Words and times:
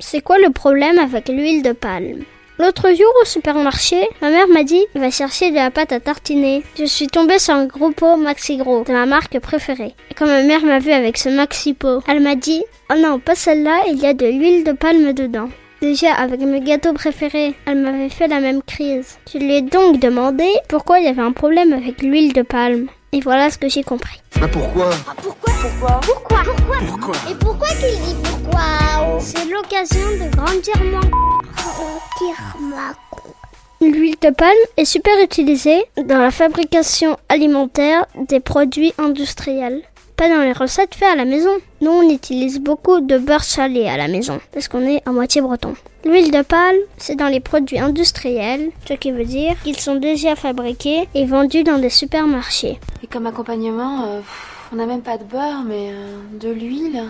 C'est 0.00 0.20
quoi 0.20 0.38
le 0.38 0.50
problème 0.50 0.98
avec 0.98 1.28
l'huile 1.28 1.62
de 1.62 1.72
palme? 1.72 2.24
L'autre 2.58 2.88
jour 2.92 3.12
au 3.20 3.24
supermarché, 3.24 3.96
ma 4.22 4.30
mère 4.30 4.48
m'a 4.48 4.62
dit 4.64 4.84
va 4.94 5.10
chercher 5.10 5.50
de 5.50 5.56
la 5.56 5.70
pâte 5.70 5.92
à 5.92 6.00
tartiner. 6.00 6.62
Je 6.78 6.84
suis 6.84 7.06
tombée 7.06 7.38
sur 7.38 7.54
un 7.54 7.66
gros 7.66 7.90
pot 7.90 8.16
Maxi 8.16 8.56
Gros 8.56 8.84
de 8.84 8.92
ma 8.92 9.06
marque 9.06 9.38
préférée. 9.40 9.94
Et 10.10 10.14
quand 10.14 10.26
ma 10.26 10.42
mère 10.42 10.62
m'a 10.64 10.78
vu 10.78 10.90
avec 10.92 11.16
ce 11.16 11.28
Maxi 11.28 11.74
pot, 11.74 12.02
elle 12.08 12.20
m'a 12.20 12.34
dit 12.36 12.62
oh 12.92 12.96
non 12.96 13.18
pas 13.18 13.34
celle-là, 13.34 13.82
il 13.88 13.98
y 13.98 14.06
a 14.06 14.14
de 14.14 14.26
l'huile 14.26 14.64
de 14.64 14.72
palme 14.72 15.12
dedans. 15.12 15.48
Déjà 15.80 16.12
avec 16.12 16.40
mes 16.40 16.60
gâteaux 16.60 16.92
préférés, 16.92 17.54
elle 17.66 17.78
m'avait 17.78 18.08
fait 18.08 18.28
la 18.28 18.40
même 18.40 18.62
crise. 18.62 19.18
Je 19.32 19.38
lui 19.38 19.54
ai 19.56 19.62
donc 19.62 20.00
demandé 20.00 20.48
pourquoi 20.68 20.98
il 20.98 21.04
y 21.04 21.08
avait 21.08 21.22
un 21.22 21.32
problème 21.32 21.72
avec 21.72 22.02
l'huile 22.02 22.32
de 22.32 22.42
palme. 22.42 22.86
Et 23.12 23.20
voilà 23.20 23.50
ce 23.50 23.58
que 23.58 23.68
j'ai 23.68 23.84
compris. 23.84 24.20
Bah 24.40 24.48
pourquoi? 24.50 24.90
Pourquoi 25.22 25.52
Pourquoi? 25.60 26.00
Pourquoi? 26.02 26.23
Pourquoi 26.66 26.86
Pourquoi 26.86 27.14
Et 27.30 27.34
pourquoi 27.34 27.68
qu'il 27.68 28.00
dit 28.00 28.16
pourquoi 28.22 29.20
C'est 29.20 29.44
l'occasion 29.50 30.06
de 30.12 30.34
grandir 30.34 30.76
moins. 30.84 31.00
Grandir 31.56 32.36
ma 32.60 33.86
L'huile 33.86 34.16
de 34.22 34.30
palme 34.30 34.52
est 34.78 34.86
super 34.86 35.12
utilisée 35.22 35.84
dans 35.96 36.18
la 36.18 36.30
fabrication 36.30 37.18
alimentaire 37.28 38.06
des 38.28 38.40
produits 38.40 38.94
industriels. 38.96 39.82
Pas 40.16 40.28
dans 40.28 40.40
les 40.42 40.52
recettes 40.52 40.94
faites 40.94 41.12
à 41.12 41.16
la 41.16 41.26
maison. 41.26 41.50
Nous, 41.82 41.90
on 41.90 42.08
utilise 42.08 42.60
beaucoup 42.60 43.00
de 43.00 43.18
beurre 43.18 43.44
salé 43.44 43.86
à 43.86 43.98
la 43.98 44.08
maison, 44.08 44.40
parce 44.52 44.68
qu'on 44.68 44.86
est 44.86 45.02
à 45.06 45.10
moitié 45.12 45.42
breton. 45.42 45.74
L'huile 46.04 46.30
de 46.30 46.42
palme, 46.42 46.78
c'est 46.96 47.16
dans 47.16 47.28
les 47.28 47.40
produits 47.40 47.78
industriels, 47.78 48.70
ce 48.88 48.94
qui 48.94 49.10
veut 49.10 49.24
dire 49.24 49.54
qu'ils 49.64 49.78
sont 49.78 49.96
déjà 49.96 50.34
fabriqués 50.36 51.08
et 51.14 51.26
vendus 51.26 51.64
dans 51.64 51.78
des 51.78 51.90
supermarchés. 51.90 52.78
Et 53.02 53.06
comme 53.06 53.26
accompagnement, 53.26 54.04
euh, 54.04 54.20
on 54.74 54.78
n'a 54.78 54.86
même 54.86 55.02
pas 55.02 55.18
de 55.18 55.24
beurre, 55.24 55.62
mais 55.64 55.90
euh, 55.92 56.16
de 56.40 56.50
l'huile. 56.50 57.04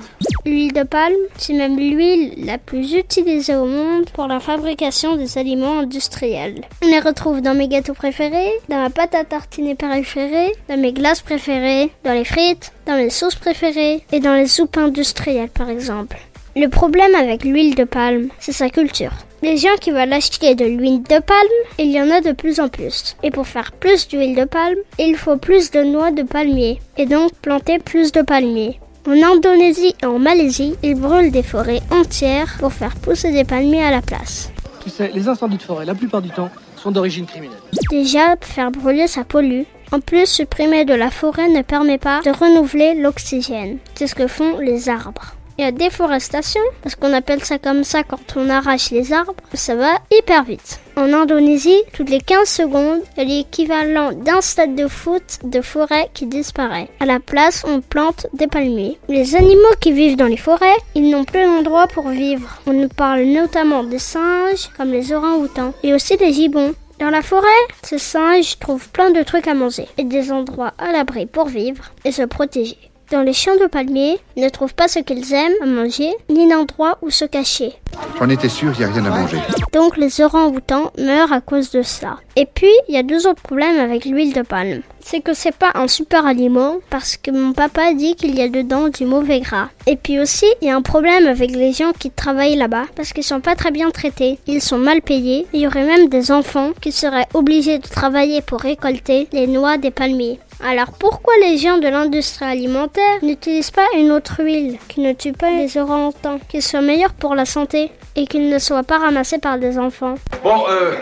L'huile 0.44 0.74
de 0.74 0.82
palme, 0.82 1.14
c'est 1.38 1.54
même 1.54 1.78
l'huile 1.78 2.34
la 2.44 2.58
plus 2.58 2.92
utilisée 2.92 3.56
au 3.56 3.64
monde 3.64 4.04
pour 4.10 4.26
la 4.26 4.38
fabrication 4.38 5.16
des 5.16 5.38
aliments 5.38 5.78
industriels. 5.78 6.60
On 6.84 6.88
les 6.88 7.00
retrouve 7.00 7.40
dans 7.40 7.54
mes 7.54 7.68
gâteaux 7.68 7.94
préférés, 7.94 8.52
dans 8.68 8.76
ma 8.76 8.90
pâte 8.90 9.14
à 9.14 9.24
tartiner 9.24 9.74
préférée, 9.74 10.52
dans 10.68 10.76
mes 10.76 10.92
glaces 10.92 11.22
préférées, 11.22 11.90
dans 12.04 12.12
les 12.12 12.26
frites, 12.26 12.72
dans 12.86 12.96
mes 12.96 13.08
sauces 13.08 13.36
préférées 13.36 14.04
et 14.12 14.20
dans 14.20 14.34
les 14.34 14.46
soupes 14.46 14.76
industrielles 14.76 15.48
par 15.48 15.70
exemple. 15.70 16.18
Le 16.56 16.68
problème 16.68 17.14
avec 17.14 17.44
l'huile 17.44 17.74
de 17.76 17.84
palme, 17.84 18.28
c'est 18.38 18.52
sa 18.52 18.68
culture. 18.68 19.12
Les 19.44 19.58
gens 19.58 19.76
qui 19.78 19.90
veulent 19.90 20.10
acheter 20.10 20.54
de 20.54 20.64
l'huile 20.64 21.02
de 21.02 21.20
palme, 21.20 21.60
il 21.78 21.90
y 21.90 22.00
en 22.00 22.10
a 22.10 22.22
de 22.22 22.32
plus 22.32 22.60
en 22.60 22.70
plus. 22.70 23.14
Et 23.22 23.30
pour 23.30 23.46
faire 23.46 23.72
plus 23.72 24.08
d'huile 24.08 24.34
de 24.34 24.44
palme, 24.44 24.78
il 24.98 25.16
faut 25.16 25.36
plus 25.36 25.70
de 25.70 25.82
noix 25.82 26.10
de 26.12 26.22
palmier, 26.22 26.80
et 26.96 27.04
donc 27.04 27.30
planter 27.42 27.78
plus 27.78 28.10
de 28.10 28.22
palmiers. 28.22 28.80
En 29.06 29.12
Indonésie 29.12 29.94
et 30.02 30.06
en 30.06 30.18
Malaisie, 30.18 30.76
ils 30.82 30.94
brûlent 30.94 31.30
des 31.30 31.42
forêts 31.42 31.82
entières 31.90 32.56
pour 32.58 32.72
faire 32.72 32.96
pousser 32.96 33.32
des 33.32 33.44
palmiers 33.44 33.84
à 33.84 33.90
la 33.90 34.00
place. 34.00 34.50
Tu 34.82 34.88
sais, 34.88 35.10
les 35.12 35.28
incendies 35.28 35.58
de 35.58 35.62
forêt, 35.62 35.84
la 35.84 35.94
plupart 35.94 36.22
du 36.22 36.30
temps, 36.30 36.48
sont 36.76 36.90
d'origine 36.90 37.26
criminelle. 37.26 37.58
Déjà, 37.90 38.36
faire 38.40 38.70
brûler, 38.70 39.08
ça 39.08 39.24
pollue. 39.24 39.64
En 39.92 40.00
plus, 40.00 40.24
supprimer 40.24 40.86
de 40.86 40.94
la 40.94 41.10
forêt 41.10 41.50
ne 41.50 41.60
permet 41.60 41.98
pas 41.98 42.22
de 42.22 42.30
renouveler 42.30 42.94
l'oxygène. 42.94 43.76
C'est 43.94 44.06
ce 44.06 44.14
que 44.14 44.26
font 44.26 44.56
les 44.58 44.88
arbres. 44.88 45.34
Et 45.58 45.62
la 45.62 45.70
déforestation, 45.70 46.60
parce 46.82 46.96
qu'on 46.96 47.12
appelle 47.12 47.44
ça 47.44 47.58
comme 47.58 47.84
ça 47.84 48.02
quand 48.02 48.36
on 48.36 48.50
arrache 48.50 48.90
les 48.90 49.12
arbres, 49.12 49.34
ça 49.54 49.76
va 49.76 49.92
hyper 50.10 50.42
vite. 50.44 50.80
En 50.96 51.12
Indonésie, 51.12 51.82
toutes 51.92 52.10
les 52.10 52.20
15 52.20 52.48
secondes, 52.48 53.00
il 53.16 53.28
y 53.28 53.32
a 53.32 53.36
l'équivalent 53.36 54.12
d'un 54.12 54.40
stade 54.40 54.74
de 54.74 54.88
foot 54.88 55.38
de 55.44 55.60
forêt 55.60 56.08
qui 56.12 56.26
disparaît. 56.26 56.88
À 56.98 57.06
la 57.06 57.20
place, 57.20 57.64
on 57.66 57.80
plante 57.80 58.26
des 58.32 58.48
palmiers. 58.48 58.98
Les 59.08 59.36
animaux 59.36 59.74
qui 59.80 59.92
vivent 59.92 60.16
dans 60.16 60.26
les 60.26 60.36
forêts, 60.36 60.76
ils 60.94 61.10
n'ont 61.10 61.24
plus 61.24 61.44
d'endroit 61.44 61.86
pour 61.86 62.08
vivre. 62.08 62.60
On 62.66 62.72
nous 62.72 62.88
parle 62.88 63.22
notamment 63.22 63.84
des 63.84 63.98
singes, 63.98 64.70
comme 64.76 64.90
les 64.90 65.12
orang-outans, 65.12 65.72
et 65.82 65.94
aussi 65.94 66.16
des 66.16 66.32
gibbons. 66.32 66.74
Dans 67.00 67.10
la 67.10 67.22
forêt, 67.22 67.48
ces 67.82 67.98
singes 67.98 68.58
trouvent 68.58 68.88
plein 68.88 69.10
de 69.10 69.22
trucs 69.22 69.48
à 69.48 69.54
manger 69.54 69.88
et 69.98 70.04
des 70.04 70.30
endroits 70.30 70.74
à 70.78 70.92
l'abri 70.92 71.26
pour 71.26 71.46
vivre 71.46 71.90
et 72.04 72.12
se 72.12 72.22
protéger. 72.22 72.78
Dans 73.10 73.20
les 73.22 73.34
champs 73.34 73.56
de 73.60 73.66
palmiers, 73.66 74.18
ils 74.34 74.42
ne 74.42 74.48
trouvent 74.48 74.74
pas 74.74 74.88
ce 74.88 74.98
qu'ils 74.98 75.32
aiment 75.34 75.52
à 75.62 75.66
manger, 75.66 76.10
ni 76.30 76.48
d'endroit 76.48 76.96
où 77.02 77.10
se 77.10 77.26
cacher. 77.26 77.74
J'en 78.18 78.28
étais 78.30 78.48
sûr, 78.48 78.72
il 78.74 78.78
n'y 78.78 78.84
a 78.84 78.92
rien 78.92 79.04
à 79.04 79.10
manger. 79.10 79.38
Donc 79.72 79.96
les 79.96 80.20
orang-outans 80.22 80.90
meurent 80.98 81.32
à 81.32 81.40
cause 81.40 81.70
de 81.70 81.82
ça. 81.82 82.16
Et 82.36 82.46
puis, 82.46 82.72
il 82.88 82.94
y 82.94 82.98
a 82.98 83.02
deux 83.02 83.26
autres 83.26 83.42
problèmes 83.42 83.78
avec 83.78 84.06
l'huile 84.06 84.32
de 84.32 84.42
palme. 84.42 84.80
C'est 85.00 85.20
que 85.20 85.34
c'est 85.34 85.54
pas 85.54 85.72
un 85.74 85.86
super 85.86 86.26
aliment 86.26 86.76
parce 86.88 87.16
que 87.18 87.30
mon 87.30 87.52
papa 87.52 87.92
dit 87.92 88.14
qu'il 88.14 88.34
y 88.34 88.42
a 88.42 88.48
dedans 88.48 88.88
du 88.88 89.04
mauvais 89.04 89.40
gras. 89.40 89.68
Et 89.86 89.96
puis 89.96 90.18
aussi, 90.18 90.46
il 90.62 90.68
y 90.68 90.70
a 90.70 90.76
un 90.76 90.82
problème 90.82 91.26
avec 91.26 91.50
les 91.50 91.72
gens 91.72 91.92
qui 91.92 92.10
travaillent 92.10 92.56
là-bas 92.56 92.86
parce 92.96 93.12
qu'ils 93.12 93.22
sont 93.22 93.40
pas 93.40 93.54
très 93.54 93.70
bien 93.70 93.90
traités. 93.90 94.38
Ils 94.46 94.62
sont 94.62 94.78
mal 94.78 95.02
payés. 95.02 95.46
Il 95.52 95.60
y 95.60 95.66
aurait 95.66 95.84
même 95.84 96.08
des 96.08 96.32
enfants 96.32 96.70
qui 96.80 96.90
seraient 96.90 97.28
obligés 97.34 97.78
de 97.78 97.86
travailler 97.86 98.40
pour 98.40 98.60
récolter 98.60 99.28
les 99.32 99.46
noix 99.46 99.76
des 99.76 99.90
palmiers. 99.90 100.40
Alors 100.66 100.92
pourquoi 100.98 101.34
les 101.42 101.58
gens 101.58 101.76
de 101.76 101.88
l'industrie 101.88 102.46
alimentaire 102.46 103.18
n'utilisent 103.20 103.70
pas 103.70 103.86
une 103.98 104.10
autre 104.10 104.42
huile 104.42 104.78
qui 104.88 105.02
ne 105.02 105.12
tue 105.12 105.32
pas 105.32 105.50
les 105.50 105.76
orang-outans, 105.76 106.38
qui 106.48 106.62
soit 106.62 106.80
meilleure 106.80 107.12
pour 107.12 107.34
la 107.34 107.44
santé 107.44 107.90
et 108.16 108.26
qui 108.26 108.38
ne 108.38 108.58
soit 108.58 108.82
pas 108.82 108.96
ramassée 108.96 109.36
par 109.36 109.58
des 109.58 109.78
enfants? 109.78 110.14
Bon, 110.42 110.64
euh, 110.70 110.94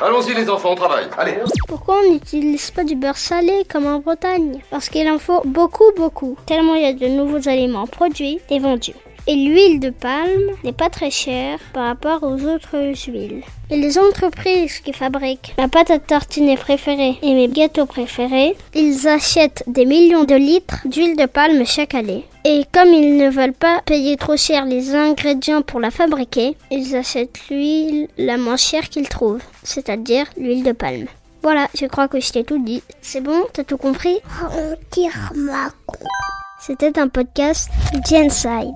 allons-y 0.00 0.32
les 0.32 0.48
enfants, 0.48 0.70
on 0.72 0.74
travaille. 0.74 1.04
Allez. 1.18 1.34
Pourquoi 1.68 1.98
on 2.02 2.12
n'utilise 2.12 2.70
pas 2.70 2.82
du 2.82 2.96
beurre 2.96 3.18
salé 3.18 3.66
comme 3.70 3.84
en 3.84 3.98
Bretagne? 3.98 4.62
Parce 4.70 4.88
qu'il 4.88 5.06
en 5.10 5.18
faut 5.18 5.42
beaucoup, 5.44 5.92
beaucoup, 5.94 6.38
tellement 6.46 6.74
il 6.74 6.82
y 6.82 6.86
a 6.86 6.94
de 6.94 7.06
nouveaux 7.06 7.46
aliments 7.46 7.86
produits 7.86 8.40
et 8.48 8.58
vendus. 8.58 8.94
Et 9.26 9.36
l'huile 9.36 9.80
de 9.80 9.88
palme 9.88 10.50
n'est 10.64 10.74
pas 10.74 10.90
très 10.90 11.10
chère 11.10 11.58
par 11.72 11.86
rapport 11.86 12.22
aux 12.22 12.44
autres 12.44 12.92
huiles. 13.08 13.42
Et 13.70 13.76
les 13.78 13.98
entreprises 13.98 14.80
qui 14.80 14.92
fabriquent 14.92 15.54
ma 15.56 15.68
pâte 15.68 15.90
à 15.90 15.98
tartiner 15.98 16.58
préférée 16.58 17.16
et 17.22 17.32
mes 17.32 17.48
gâteaux 17.48 17.86
préférés, 17.86 18.54
ils 18.74 19.08
achètent 19.08 19.64
des 19.66 19.86
millions 19.86 20.24
de 20.24 20.34
litres 20.34 20.80
d'huile 20.84 21.16
de 21.16 21.24
palme 21.24 21.64
chaque 21.64 21.94
année. 21.94 22.26
Et 22.44 22.64
comme 22.70 22.92
ils 22.92 23.16
ne 23.16 23.30
veulent 23.30 23.54
pas 23.54 23.80
payer 23.86 24.18
trop 24.18 24.36
cher 24.36 24.66
les 24.66 24.94
ingrédients 24.94 25.62
pour 25.62 25.80
la 25.80 25.90
fabriquer, 25.90 26.58
ils 26.70 26.94
achètent 26.94 27.40
l'huile 27.48 28.08
la 28.18 28.36
moins 28.36 28.58
chère 28.58 28.90
qu'ils 28.90 29.08
trouvent, 29.08 29.44
c'est-à-dire 29.62 30.26
l'huile 30.36 30.64
de 30.64 30.72
palme. 30.72 31.06
Voilà, 31.42 31.68
je 31.74 31.86
crois 31.86 32.08
que 32.08 32.20
je 32.20 32.30
t'ai 32.30 32.44
tout 32.44 32.62
dit. 32.62 32.82
C'est 33.00 33.22
bon 33.22 33.44
T'as 33.54 33.64
tout 33.64 33.78
compris? 33.78 34.18
C'était 36.60 36.98
un 36.98 37.08
podcast 37.08 37.70
Genside. 38.06 38.74